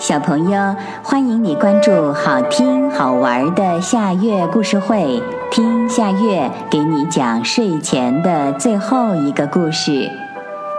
[0.00, 10.10] 小朋友，欢迎你关注好听好玩的夏月故事会，听夏月给你讲睡前的最后一个故事。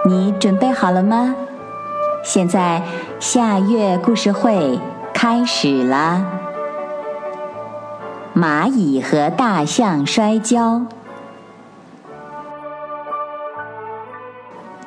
[0.08, 1.36] 你准备好了吗？
[2.24, 2.82] 现在
[3.20, 4.80] 夏月故事会
[5.14, 6.26] 开始啦！
[8.36, 10.82] 蚂蚁和大象摔跤，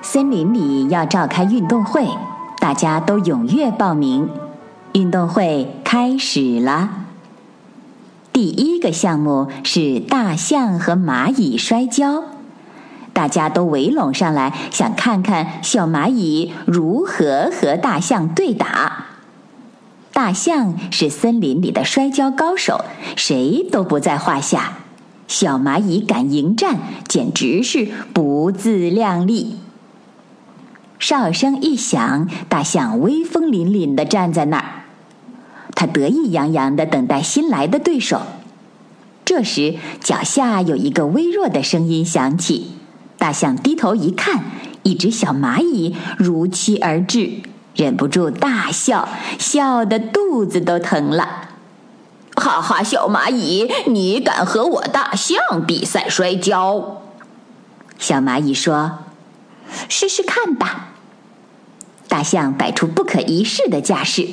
[0.02, 2.08] 森林里要召开运动会。
[2.64, 4.30] 大家都踊跃报名，
[4.94, 6.88] 运动会开始了。
[8.32, 12.24] 第一个项目是大象和蚂蚁摔跤，
[13.12, 19.08] 大家都围拢上来，想看看小蚂蚁如何和大象对打。
[20.14, 22.82] 大象是森林里的摔跤高手，
[23.14, 24.78] 谁都不在话下。
[25.28, 29.56] 小蚂蚁敢迎战，简直是不自量力。
[31.06, 34.84] 哨声一响，大象威风凛凛地站在那儿，
[35.74, 38.22] 他得意洋洋地等待新来的对手。
[39.22, 42.70] 这时，脚下有一个微弱的声音响起，
[43.18, 44.44] 大象低头一看，
[44.82, 47.42] 一只小蚂蚁如期而至，
[47.76, 49.06] 忍不住大笑，
[49.38, 51.50] 笑得肚子都疼了。
[52.34, 57.02] 哈哈，小蚂蚁，你敢和我大象比赛摔跤？
[57.98, 59.00] 小蚂蚁说。
[59.90, 60.92] 试试看吧。
[62.14, 64.28] 大象摆出不可一世的架势。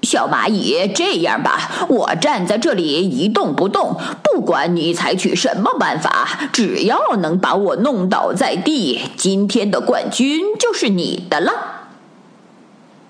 [0.00, 11.52] 小蚂蚁，这样吧，我站在这里一动不动，不管你采取什么办法，只要能把我弄倒在地，今天的冠军就是你的了。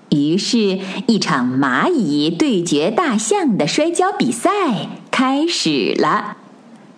[0.09, 4.49] 于是，一场蚂蚁对决大象的摔跤比赛
[5.09, 6.35] 开始了。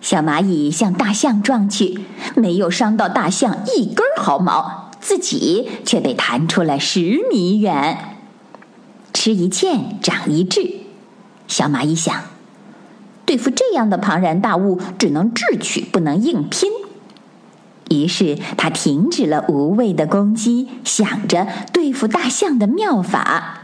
[0.00, 2.00] 小蚂蚁向大象撞去，
[2.34, 8.16] 没有伤到大象一根毫毛，自己却被弹出了十米远。
[9.12, 10.74] 吃一堑长一智，
[11.46, 12.14] 小蚂蚁想：
[13.24, 16.70] 对付这样的庞然大物，只能智取，不能硬拼。
[17.90, 23.62] 于是，他停止了无谓的攻击，想着对付大象的妙法。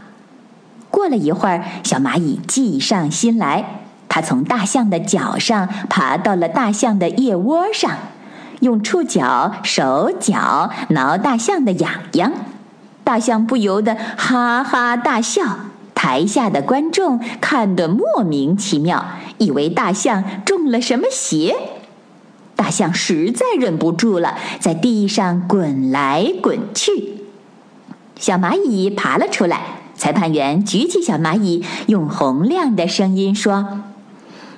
[0.89, 3.81] 过了一会儿，小蚂蚁计上心来。
[4.07, 7.91] 它从大象的脚上爬到了大象的腋窝上，
[8.61, 12.31] 用触角、手脚挠大象的痒痒。
[13.03, 15.43] 大象不由得哈哈大笑。
[15.93, 19.05] 台下的观众看得莫名其妙，
[19.37, 21.55] 以为大象中了什么邪。
[22.55, 27.21] 大象实在忍不住了，在地上滚来滚去。
[28.17, 29.61] 小蚂蚁爬了出来，
[29.95, 33.81] 裁判员举起小蚂蚁，用洪亮的声音说。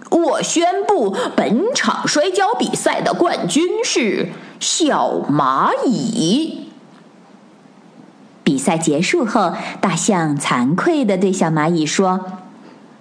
[0.09, 4.29] 我宣布，本场摔跤比赛的冠军是
[4.59, 6.69] 小蚂蚁。
[8.43, 12.25] 比赛结束后，大象惭愧地对小蚂蚁说：“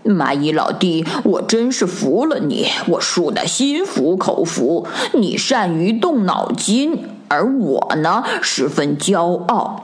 [0.05, 4.87] 蚂蚁老弟，我真是服了你，我输得心服口服。
[5.13, 9.83] 你善于动脑筋，而我呢，十分骄傲。”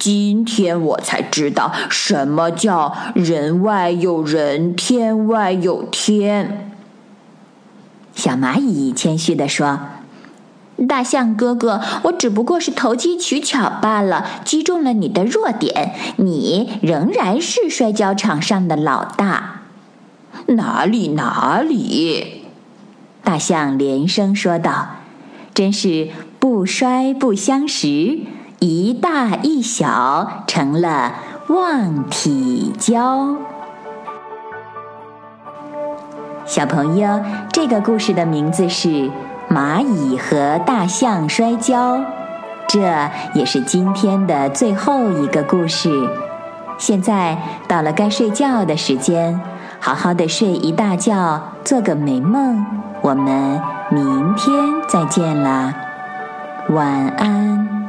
[0.00, 6.72] 今天我才知道什么叫人外有人，天外有天。
[8.14, 9.78] 小蚂蚁谦虚地说
[10.88, 15.92] ：“大象哥哥，我只不过是投机取巧罢了，击中了你的弱点。
[16.16, 19.60] 你仍然是摔跤场上的老大。”
[20.48, 22.46] 哪里哪里！
[23.22, 24.88] 大象连声说道
[25.52, 26.08] ：“真是
[26.38, 28.20] 不摔不相识。”
[28.60, 31.14] 一大一小成了
[31.48, 33.34] 忘体交。
[36.44, 38.88] 小朋友，这个故事的名字是
[39.48, 41.96] 《蚂蚁和大象摔跤》，
[42.68, 45.90] 这也是今天的最后一个故事。
[46.76, 49.40] 现在到了该睡觉的时间，
[49.78, 52.62] 好好的睡一大觉，做个美梦。
[53.00, 53.58] 我们
[53.90, 54.52] 明天
[54.86, 55.74] 再见啦，
[56.68, 57.79] 晚安。